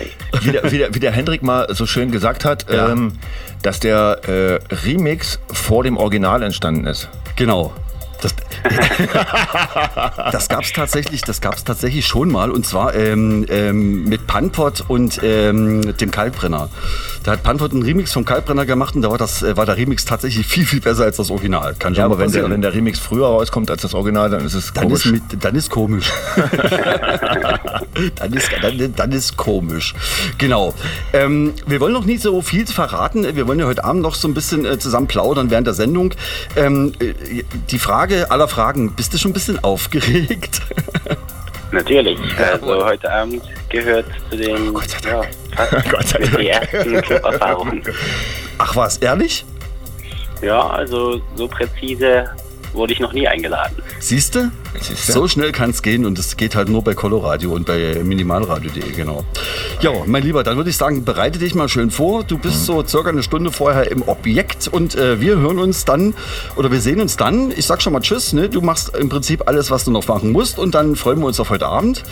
Wie 0.41 0.51
der, 0.51 0.71
wie 0.71 0.77
der, 0.77 0.95
wie 0.95 0.99
der 0.99 1.11
Hendrik 1.11 1.43
mal 1.43 1.67
so 1.73 1.85
schön 1.85 2.11
gesagt 2.11 2.45
hat, 2.45 2.65
Ja. 2.71 2.89
ähm, 2.91 3.13
dass 3.61 3.79
der 3.79 4.21
äh, 4.27 4.59
Remix 4.85 5.39
vor 5.51 5.83
dem 5.83 5.97
Original 5.97 6.43
entstanden 6.43 6.85
ist. 6.87 7.09
Genau. 7.35 7.73
Das, 8.21 8.35
das 10.31 10.49
gab 10.49 10.63
es 10.63 10.73
tatsächlich, 10.73 11.21
das 11.21 11.39
gab's 11.41 11.63
tatsächlich 11.63 12.05
schon 12.05 12.29
mal 12.29 12.51
und 12.51 12.65
zwar 12.65 12.93
ähm, 12.95 13.45
ähm, 13.49 14.03
mit 14.03 14.27
Panpot 14.27 14.83
und 14.87 15.21
ähm, 15.23 15.95
dem 15.97 16.11
Kalkbrenner. 16.11 16.69
Da 17.23 17.31
hat 17.31 17.43
Panpot 17.43 17.71
einen 17.71 17.83
Remix 17.83 18.11
vom 18.11 18.25
Kalkbrenner 18.25 18.65
gemacht 18.65 18.95
und 18.95 19.01
da 19.01 19.09
war, 19.09 19.17
das, 19.17 19.43
äh, 19.43 19.55
war 19.55 19.65
der 19.65 19.77
Remix 19.77 20.05
tatsächlich 20.05 20.45
viel, 20.47 20.65
viel 20.65 20.81
besser 20.81 21.03
als 21.03 21.17
das 21.17 21.29
Original. 21.31 21.75
Kann 21.77 21.93
Ja, 21.93 22.05
aber 22.05 22.19
wenn 22.19 22.31
der, 22.31 22.49
wenn 22.49 22.61
der 22.61 22.73
Remix 22.73 22.99
früher 22.99 23.27
rauskommt 23.27 23.71
als 23.71 23.81
das 23.83 23.93
Original, 23.93 24.29
dann 24.29 24.45
ist 24.45 24.53
es 24.53 24.73
Dann 24.73 24.85
komisch. 24.85 25.05
ist, 25.05 25.11
mit, 25.11 25.23
dann 25.43 25.55
ist 25.55 25.69
komisch. 25.69 26.11
dann, 28.15 28.33
ist, 28.33 28.49
dann, 28.61 28.93
dann 28.95 29.11
ist 29.11 29.37
komisch. 29.37 29.95
Genau. 30.37 30.73
Ähm, 31.13 31.53
wir 31.65 31.79
wollen 31.79 31.93
noch 31.93 32.05
nicht 32.05 32.21
so 32.21 32.41
viel 32.41 32.65
verraten. 32.67 33.35
Wir 33.35 33.47
wollen 33.47 33.59
ja 33.59 33.65
heute 33.65 33.83
Abend 33.83 34.01
noch 34.01 34.15
so 34.15 34.27
ein 34.27 34.33
bisschen 34.33 34.65
äh, 34.65 34.79
zusammen 34.79 35.07
plaudern 35.07 35.49
während 35.49 35.67
der 35.67 35.73
Sendung. 35.73 36.13
Ähm, 36.55 36.93
äh, 36.99 37.43
die 37.69 37.79
Frage 37.79 38.08
aller 38.29 38.47
Fragen, 38.47 38.91
bist 38.93 39.13
du 39.13 39.17
schon 39.17 39.31
ein 39.31 39.33
bisschen 39.33 39.63
aufgeregt? 39.63 40.61
natürlich. 41.71 42.19
Also 42.37 42.85
heute 42.85 43.11
Abend 43.11 43.43
gehört 43.69 44.05
zu 44.29 44.37
den 44.37 44.73
ja, 44.73 45.23
fast 45.55 45.89
Gott 45.91 46.07
sei 46.07 46.19
mit 46.19 46.27
die 46.39 46.47
Dank. 46.47 46.73
ersten 46.73 47.01
Club-Erfahrungen. 47.01 47.83
Ach 48.57 48.75
was, 48.75 48.97
ehrlich? 48.97 49.45
Ja, 50.41 50.67
also 50.69 51.21
so 51.35 51.47
präzise 51.47 52.29
wurde 52.73 52.93
ich 52.93 52.99
noch 52.99 53.13
nie 53.13 53.27
eingeladen. 53.27 53.75
Siehst 53.99 54.35
du? 54.35 54.51
So 54.95 55.27
schnell 55.27 55.51
kann 55.51 55.71
es 55.71 55.81
gehen 55.81 56.05
und 56.05 56.19
es 56.19 56.37
geht 56.37 56.55
halt 56.55 56.69
nur 56.69 56.83
bei 56.83 56.93
Coloradio 56.93 57.51
und 57.51 57.65
bei 57.65 58.01
minimalradio.de, 58.03 58.91
genau. 58.91 59.23
Ja, 59.81 59.91
mein 60.05 60.23
Lieber, 60.23 60.43
dann 60.43 60.57
würde 60.57 60.69
ich 60.69 60.77
sagen, 60.77 61.03
bereite 61.03 61.39
dich 61.39 61.55
mal 61.55 61.67
schön 61.69 61.89
vor. 61.89 62.23
Du 62.23 62.37
bist 62.37 62.65
so 62.65 62.85
circa 62.85 63.09
eine 63.09 63.23
Stunde 63.23 63.51
vorher 63.51 63.89
im 63.91 64.07
Objekt 64.07 64.67
und 64.67 64.95
äh, 64.95 65.19
wir 65.19 65.37
hören 65.37 65.57
uns 65.57 65.85
dann 65.85 66.13
oder 66.55 66.71
wir 66.71 66.81
sehen 66.81 67.01
uns 67.01 67.17
dann. 67.17 67.51
Ich 67.51 67.65
sag 67.65 67.81
schon 67.81 67.93
mal 67.93 68.01
Tschüss, 68.01 68.33
ne? 68.33 68.49
Du 68.49 68.61
machst 68.61 68.95
im 68.95 69.09
Prinzip 69.09 69.47
alles, 69.47 69.71
was 69.71 69.85
du 69.85 69.91
noch 69.91 70.07
machen 70.07 70.31
musst 70.31 70.59
und 70.59 70.75
dann 70.75 70.95
freuen 70.95 71.19
wir 71.19 71.27
uns 71.27 71.39
auf 71.39 71.49
heute 71.49 71.67
Abend. 71.67 72.03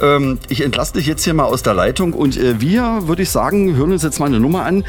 Ähm, 0.00 0.38
ich 0.48 0.62
entlasse 0.62 0.94
dich 0.94 1.06
jetzt 1.06 1.24
hier 1.24 1.34
mal 1.34 1.44
aus 1.44 1.62
der 1.62 1.74
Leitung 1.74 2.12
und 2.12 2.36
äh, 2.36 2.60
wir, 2.60 3.02
würde 3.06 3.22
ich 3.22 3.30
sagen, 3.30 3.76
hören 3.76 3.92
uns 3.92 4.02
jetzt 4.02 4.20
mal 4.20 4.26
eine 4.26 4.40
Nummer 4.40 4.64
an. 4.64 4.84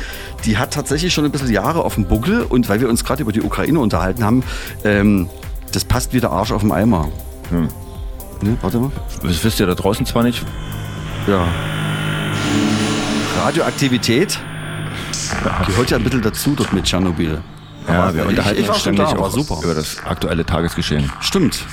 Die 0.46 0.58
hat 0.58 0.74
tatsächlich 0.74 1.14
schon 1.14 1.26
ein 1.26 1.32
bisschen 1.32 1.52
Jahre 1.52 1.84
auf 1.86 1.96
dem 1.96 2.06
Buckel 2.06 2.42
und 2.42 2.68
weil 2.70 2.82
wir 2.82 2.90
uns 2.90 3.06
gerade 3.06 3.22
über 3.22 3.32
die 3.32 3.42
Ukraine 3.42 3.80
unterhalten 3.80 4.24
haben, 4.24 4.44
ähm, 4.84 5.30
das 5.74 5.84
passt 5.86 6.14
wie 6.14 6.20
der 6.22 6.32
Arsch 6.32 6.52
auf 6.52 6.62
dem 6.62 6.72
Eimer. 6.72 7.10
Hm. 7.50 7.68
Ne, 8.42 8.58
warte 8.62 8.80
mal. 8.80 8.92
Das 9.22 9.44
wisst 9.44 9.60
ihr 9.60 9.66
da 9.68 9.76
draußen 9.76 10.06
zwar 10.06 10.24
nicht. 10.24 10.44
Ja. 11.28 11.46
Radioaktivität 13.44 14.40
gehört 15.68 15.92
ja 15.92 15.98
ein 15.98 16.04
bisschen 16.04 16.22
dazu 16.22 16.54
dort 16.56 16.72
mit 16.74 16.86
Tschernobyl. 16.86 17.42
Ja, 17.88 18.04
Aber 18.04 18.14
wir 18.16 18.24
ich- 18.24 18.30
unterhalten 18.30 18.62
ich 18.62 18.68
war 18.68 18.74
uns 18.76 18.82
ständig 18.82 19.06
da, 19.10 19.18
auch 19.18 19.30
super. 19.32 19.60
über 19.64 19.74
das 19.74 19.98
aktuelle 20.06 20.46
Tagesgeschehen. 20.46 21.12
Stimmt. 21.20 21.66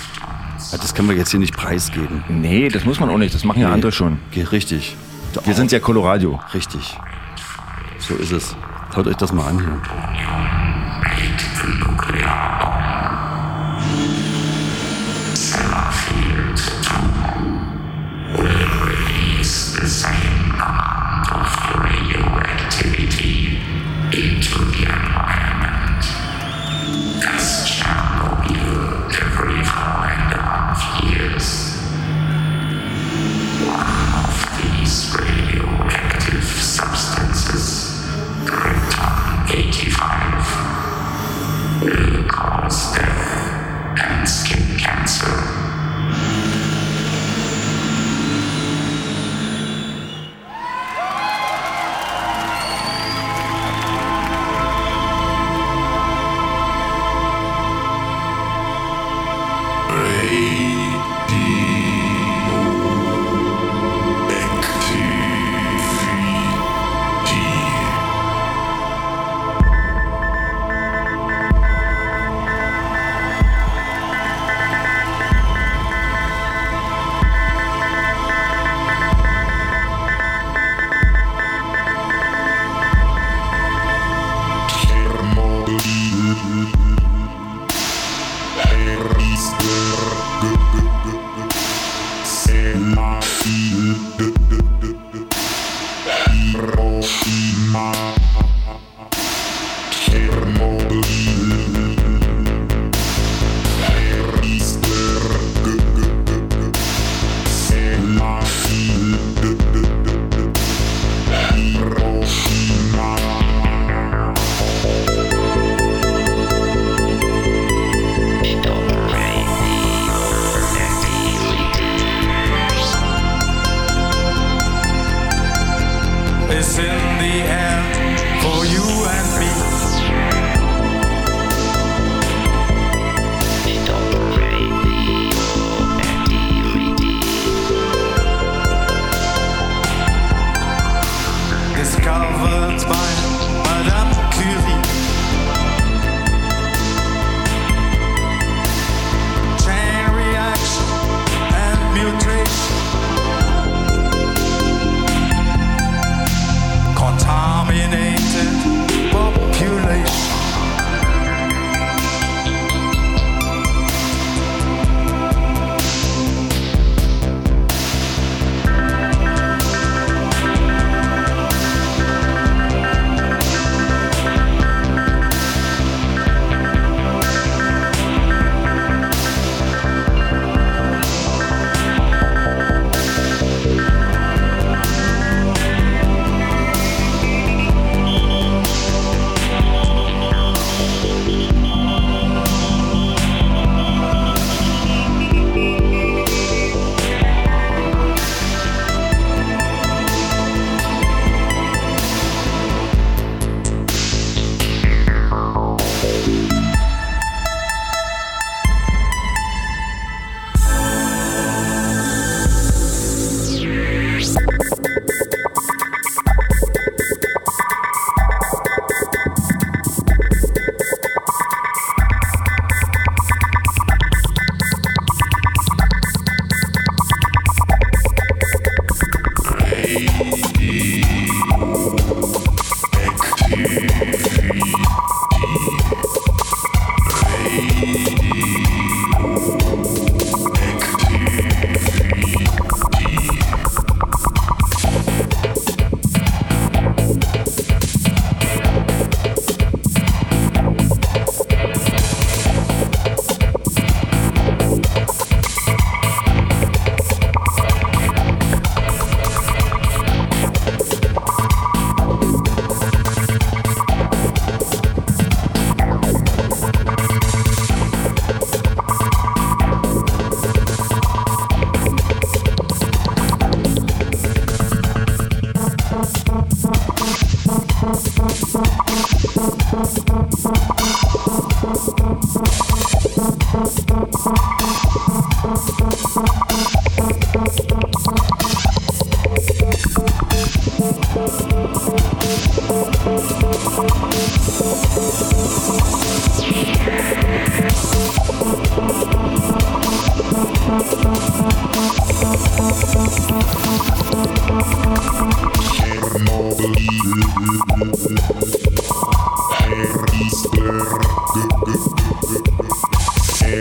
Ja, 0.72 0.78
das 0.78 0.94
können 0.94 1.08
wir 1.08 1.16
jetzt 1.16 1.30
hier 1.30 1.40
nicht 1.40 1.56
preisgeben. 1.56 2.24
Nee, 2.28 2.68
das 2.68 2.84
muss 2.84 2.98
man 3.00 3.10
auch 3.10 3.18
nicht. 3.18 3.34
Das 3.34 3.44
machen 3.44 3.60
ja 3.60 3.68
Nee. 3.68 3.74
andere 3.74 3.92
schon. 3.92 4.18
Richtig. 4.52 4.96
Der 5.34 5.46
Wir 5.46 5.54
sind 5.54 5.70
ja 5.72 5.78
Colorado. 5.80 6.40
Richtig. 6.54 6.96
So 7.98 8.14
ist 8.14 8.32
es. 8.32 8.56
Hört 8.94 9.06
euch 9.06 9.16
das 9.16 9.32
mal 9.32 9.46
an 9.46 9.58
hier. 9.60 10.59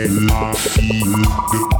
and 0.04 0.30
I 0.30 0.54
feel 0.54 1.14
good. 1.50 1.79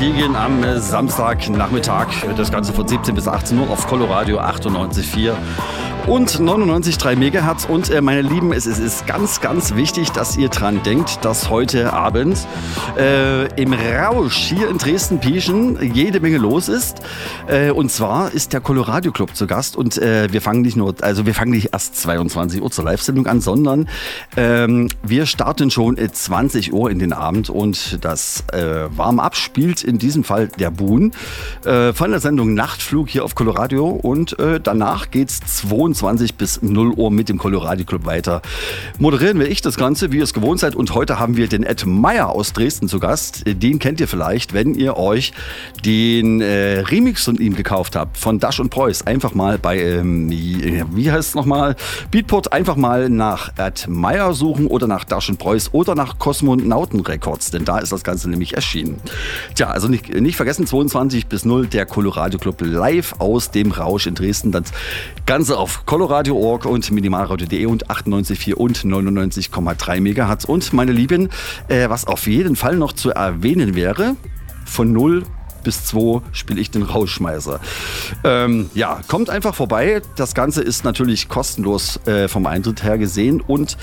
Strategin 0.00 0.34
am 0.34 0.64
äh, 0.64 0.80
Samstagnachmittag. 0.80 2.06
Das 2.34 2.50
Ganze 2.50 2.72
von 2.72 2.88
17 2.88 3.14
bis 3.14 3.28
18 3.28 3.58
Uhr 3.58 3.68
auf 3.68 3.86
Coloradio 3.86 4.40
98,4 4.40 5.34
und 6.06 6.30
99,3 6.30 7.16
Megahertz. 7.16 7.64
Und 7.64 7.90
äh, 7.90 8.00
meine 8.00 8.22
Lieben, 8.22 8.52
es, 8.52 8.66
es 8.66 8.78
ist 8.78 9.06
ganz, 9.06 9.40
ganz 9.40 9.74
wichtig, 9.74 10.10
dass 10.10 10.36
ihr 10.36 10.48
dran 10.48 10.82
denkt, 10.82 11.24
dass 11.24 11.50
heute 11.50 11.92
Abend 11.92 12.38
äh, 12.96 13.46
im 13.60 13.72
Rausch 13.72 14.36
hier 14.36 14.68
in 14.68 14.78
Dresden-Pieschen 14.78 15.94
jede 15.94 16.20
Menge 16.20 16.38
los 16.38 16.68
ist. 16.68 17.00
Äh, 17.46 17.70
und 17.70 17.90
zwar 17.90 18.32
ist 18.32 18.52
der 18.52 18.60
Coloradio 18.60 19.12
Club 19.12 19.36
zu 19.36 19.46
Gast. 19.46 19.76
Und 19.76 19.98
äh, 19.98 20.32
wir 20.32 20.40
fangen 20.40 20.62
nicht 20.62 20.76
nur, 20.76 20.94
also 21.02 21.26
wir 21.26 21.34
fangen 21.34 21.52
nicht 21.52 21.72
erst 21.72 21.96
22 21.96 22.62
Uhr 22.62 22.70
zur 22.70 22.84
Live-Sendung 22.84 23.26
an, 23.26 23.40
sondern 23.40 23.88
ähm, 24.36 24.88
wir 25.02 25.26
starten 25.26 25.70
schon 25.70 25.98
äh, 25.98 26.10
20 26.10 26.72
Uhr 26.72 26.90
in 26.90 26.98
den 26.98 27.12
Abend. 27.12 27.50
Und 27.50 28.04
das 28.04 28.44
äh, 28.52 28.86
Warm-up 28.96 29.36
spielt 29.36 29.84
in 29.84 29.98
diesem 29.98 30.24
Fall 30.24 30.48
der 30.48 30.70
Boon 30.70 31.12
äh, 31.64 31.92
von 31.92 32.10
der 32.10 32.20
Sendung 32.20 32.54
Nachtflug 32.54 33.08
hier 33.08 33.24
auf 33.24 33.34
Coloradio. 33.34 33.88
Und 33.88 34.38
äh, 34.38 34.60
danach 34.60 35.10
geht's 35.10 35.40
22 35.58 35.89
bis 36.36 36.62
0 36.62 36.92
Uhr 36.92 37.10
mit 37.10 37.28
dem 37.28 37.38
Coloradio 37.38 37.84
Club 37.84 38.04
weiter. 38.04 38.42
Moderieren 38.98 39.38
wir 39.38 39.50
ich 39.50 39.62
das 39.62 39.76
Ganze, 39.76 40.12
wie 40.12 40.18
ihr 40.18 40.24
es 40.24 40.34
gewohnt 40.34 40.60
seid. 40.60 40.74
Und 40.74 40.94
heute 40.94 41.18
haben 41.18 41.36
wir 41.36 41.48
den 41.48 41.62
Ed 41.62 41.86
Meyer 41.86 42.30
aus 42.30 42.52
Dresden 42.52 42.88
zu 42.88 43.00
Gast. 43.00 43.42
Den 43.46 43.78
kennt 43.78 44.00
ihr 44.00 44.08
vielleicht, 44.08 44.54
wenn 44.54 44.74
ihr 44.74 44.96
euch 44.96 45.32
den 45.84 46.40
äh, 46.40 46.80
Remix 46.80 47.24
von 47.24 47.36
ihm 47.36 47.54
gekauft 47.54 47.96
habt, 47.96 48.16
von 48.16 48.38
Dash 48.38 48.60
und 48.60 48.70
Preuß. 48.70 49.06
Einfach 49.06 49.34
mal 49.34 49.58
bei, 49.58 49.78
ähm, 49.78 50.30
wie 50.30 51.10
heißt 51.10 51.30
es 51.30 51.34
nochmal? 51.34 51.76
Beatport 52.10 52.52
einfach 52.52 52.76
mal 52.76 53.08
nach 53.08 53.52
Ed 53.56 53.86
Meyer 53.88 54.34
suchen 54.34 54.66
oder 54.66 54.86
nach 54.86 55.04
Dash 55.04 55.28
und 55.28 55.38
Preuß 55.38 55.72
oder 55.72 55.94
nach 55.94 56.18
Kosmonauten 56.18 57.00
Records, 57.00 57.50
denn 57.50 57.64
da 57.64 57.78
ist 57.78 57.92
das 57.92 58.04
Ganze 58.04 58.28
nämlich 58.30 58.54
erschienen. 58.54 59.00
Tja, 59.54 59.68
also 59.68 59.88
nicht, 59.88 60.08
nicht 60.14 60.36
vergessen, 60.36 60.66
22 60.66 61.26
bis 61.26 61.44
0, 61.44 61.66
der 61.66 61.86
Coloradio 61.86 62.38
Club 62.38 62.60
live 62.60 63.14
aus 63.18 63.50
dem 63.50 63.72
Rausch 63.72 64.06
in 64.06 64.14
Dresden. 64.14 64.52
Das 64.52 64.64
Ganze 65.26 65.58
auf 65.58 65.79
coloradio.org 65.86 66.66
und 66.66 66.90
minimalradio.de 66.90 67.66
und 67.66 67.90
98,4 67.90 68.54
und 68.54 68.78
99,3 68.78 70.00
Megahertz. 70.00 70.44
Und 70.44 70.72
meine 70.72 70.92
Lieben, 70.92 71.28
äh, 71.68 71.88
was 71.88 72.06
auf 72.06 72.26
jeden 72.26 72.56
Fall 72.56 72.76
noch 72.76 72.92
zu 72.92 73.10
erwähnen 73.10 73.74
wäre, 73.74 74.16
von 74.64 74.92
0 74.92 75.24
bis 75.62 75.84
2 75.84 76.22
spiele 76.32 76.60
ich 76.60 76.70
den 76.70 76.82
Rauschmeißer. 76.82 77.60
Ähm, 78.24 78.70
ja, 78.74 79.00
kommt 79.08 79.30
einfach 79.30 79.54
vorbei. 79.54 80.02
Das 80.16 80.34
Ganze 80.34 80.62
ist 80.62 80.84
natürlich 80.84 81.28
kostenlos 81.28 82.00
äh, 82.06 82.28
vom 82.28 82.46
Eintritt 82.46 82.82
her 82.82 82.98
gesehen 82.98 83.40
und 83.40 83.76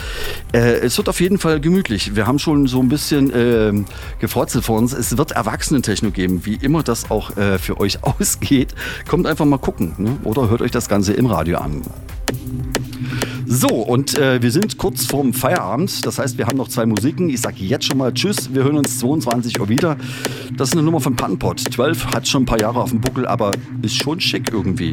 äh, 0.53 0.79
es 0.79 0.97
wird 0.97 1.09
auf 1.09 1.19
jeden 1.21 1.37
Fall 1.37 1.59
gemütlich. 1.59 2.15
Wir 2.15 2.27
haben 2.27 2.39
schon 2.39 2.67
so 2.67 2.79
ein 2.79 2.89
bisschen 2.89 3.31
äh, 3.31 3.73
gefrotzelt 4.19 4.65
vor 4.65 4.77
uns. 4.77 4.93
Es 4.93 5.17
wird 5.17 5.31
Erwachsenentechno 5.31 6.11
geben, 6.11 6.45
wie 6.45 6.55
immer 6.55 6.83
das 6.83 7.09
auch 7.11 7.35
äh, 7.37 7.57
für 7.59 7.79
euch 7.79 8.03
ausgeht. 8.03 8.73
Kommt 9.07 9.27
einfach 9.27 9.45
mal 9.45 9.59
gucken 9.59 9.93
ne? 9.97 10.17
oder 10.23 10.49
hört 10.49 10.61
euch 10.61 10.71
das 10.71 10.89
Ganze 10.89 11.13
im 11.13 11.25
Radio 11.25 11.59
an. 11.59 11.81
So, 13.49 13.69
und 13.69 14.17
äh, 14.17 14.41
wir 14.41 14.51
sind 14.51 14.77
kurz 14.77 15.05
vorm 15.05 15.31
Feierabend. 15.31 16.05
Das 16.05 16.19
heißt, 16.19 16.37
wir 16.37 16.47
haben 16.47 16.57
noch 16.57 16.67
zwei 16.67 16.85
Musiken. 16.85 17.29
Ich 17.29 17.39
sage 17.39 17.63
jetzt 17.63 17.85
schon 17.85 17.97
mal 17.97 18.13
Tschüss. 18.13 18.53
Wir 18.53 18.65
hören 18.65 18.77
uns 18.77 18.99
22 18.99 19.57
Uhr 19.61 19.69
wieder. 19.69 19.95
Das 20.57 20.69
ist 20.69 20.73
eine 20.73 20.83
Nummer 20.83 20.99
von 20.99 21.15
Panpot. 21.15 21.61
12 21.61 22.07
hat 22.07 22.27
schon 22.27 22.43
ein 22.43 22.45
paar 22.45 22.59
Jahre 22.59 22.81
auf 22.81 22.89
dem 22.89 22.99
Buckel, 22.99 23.25
aber 23.25 23.51
ist 23.81 23.95
schon 23.95 24.19
schick 24.19 24.51
irgendwie. 24.51 24.91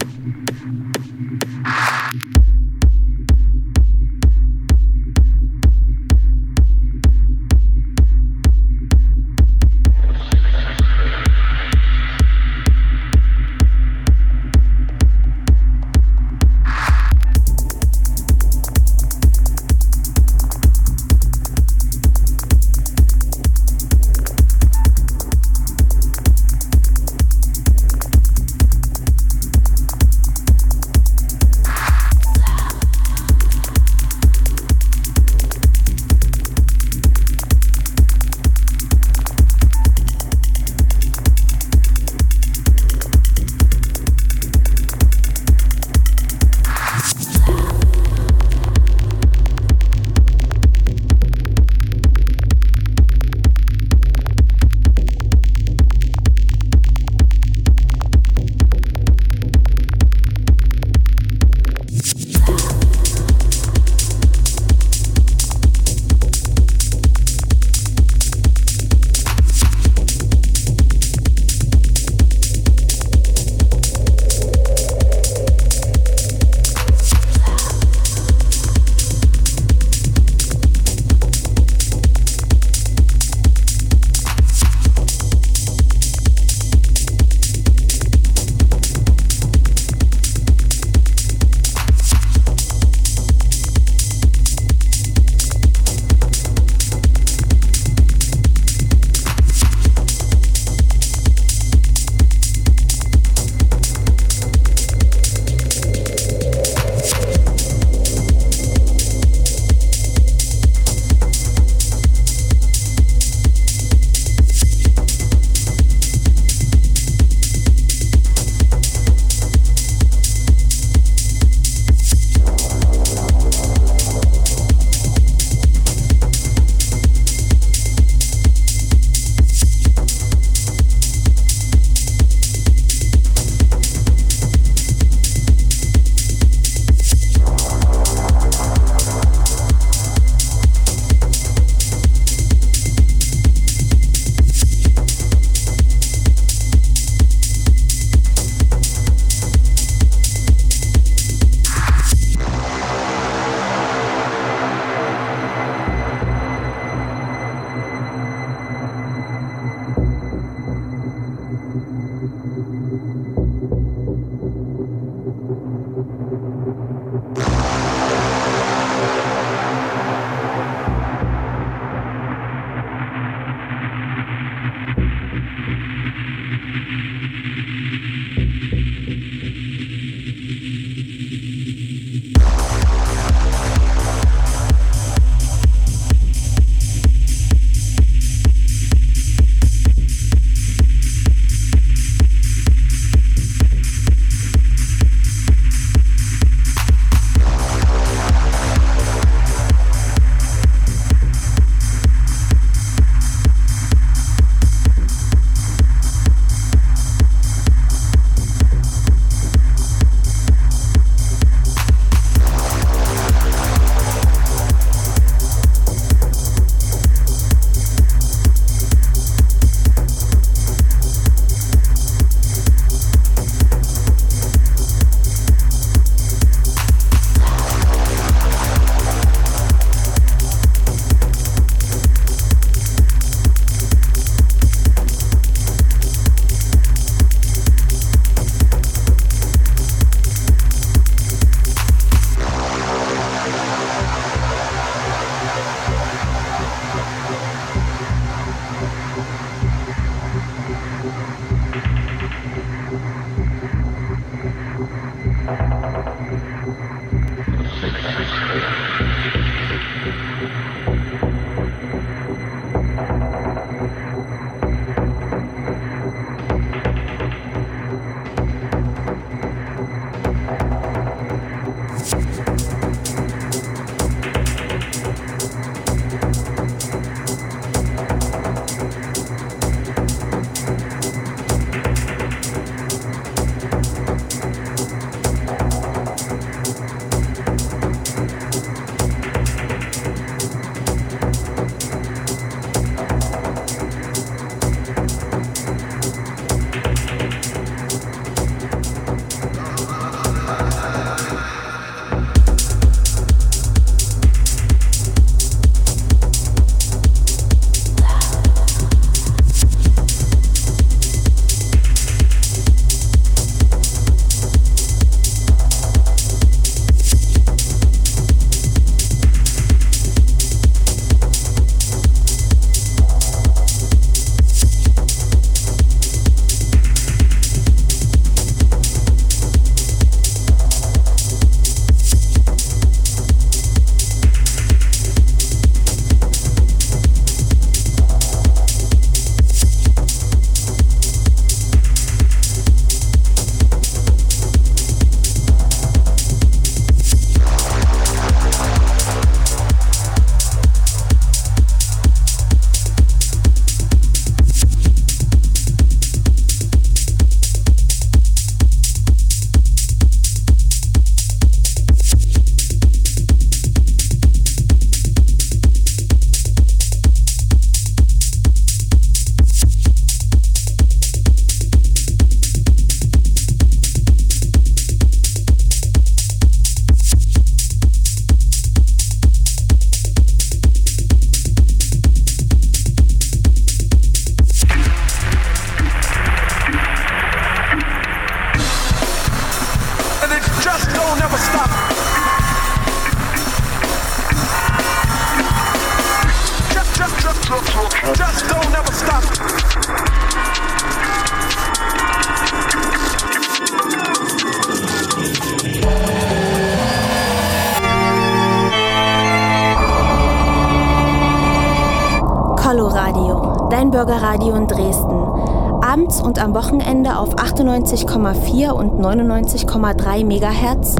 99,3 419.14 420.24
MHz 420.24 420.96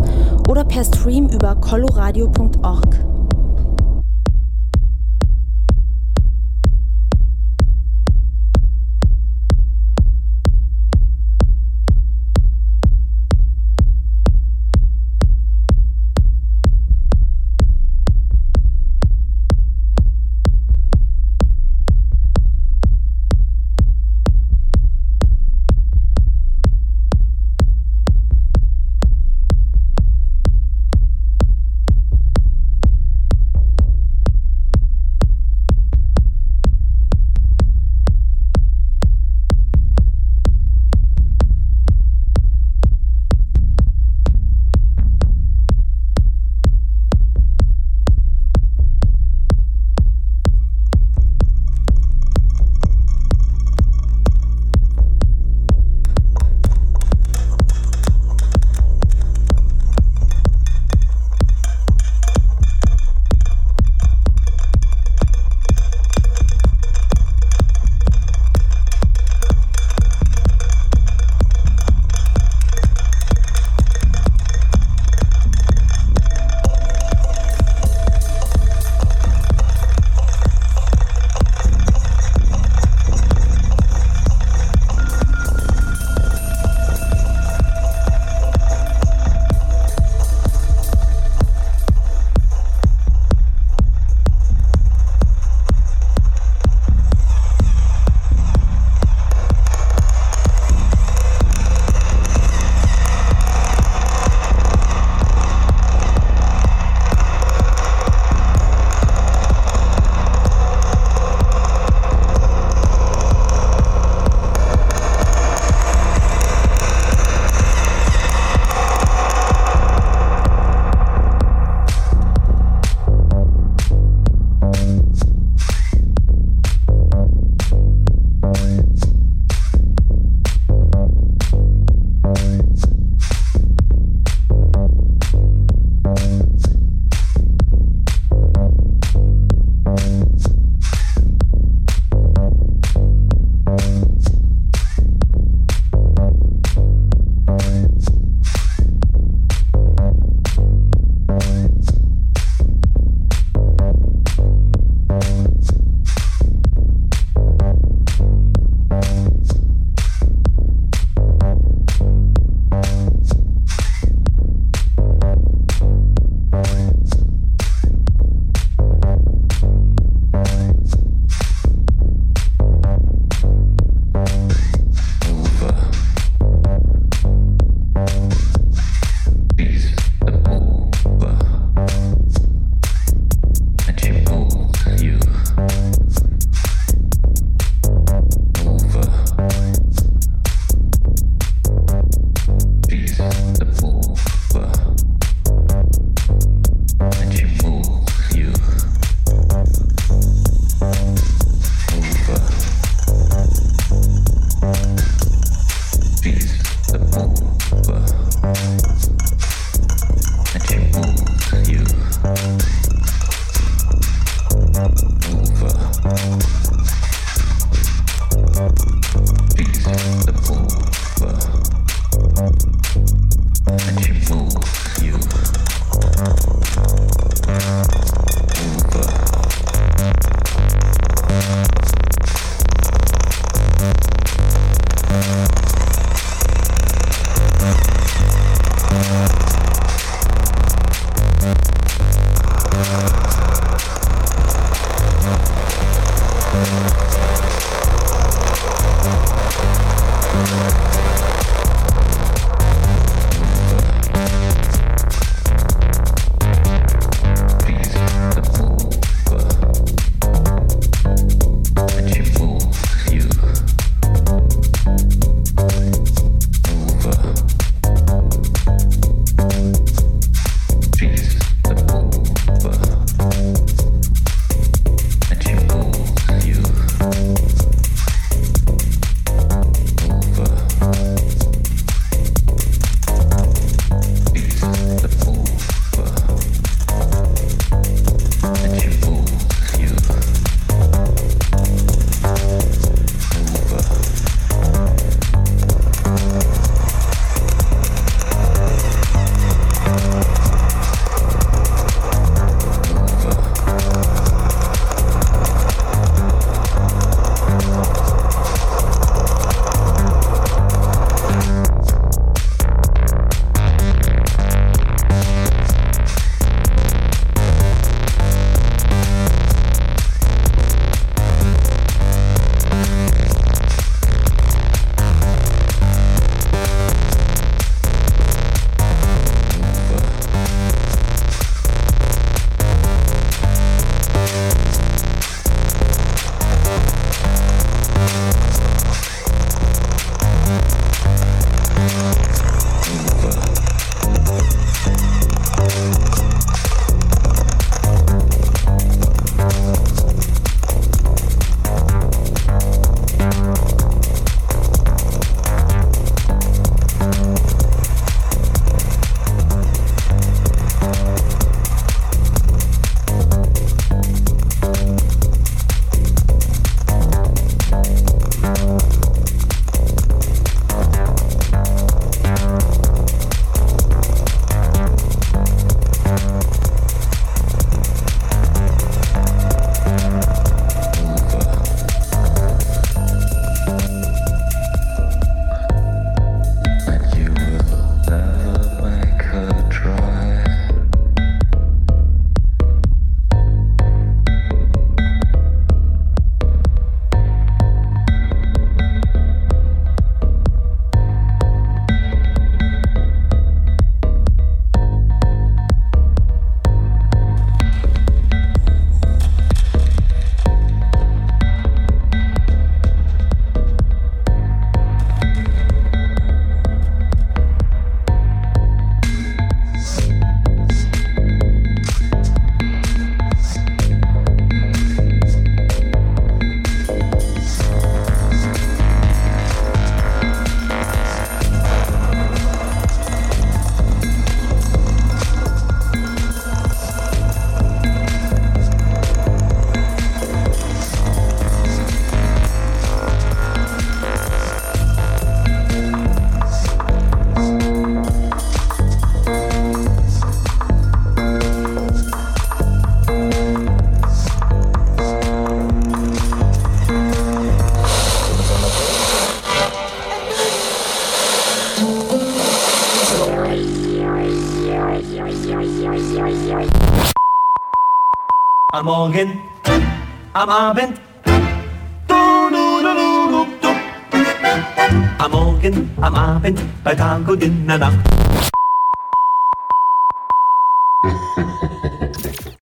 oder 0.49 0.65
per 0.65 0.85
Stream 0.85 1.29
über 1.29 1.57
coloradio.org. 1.57 3.14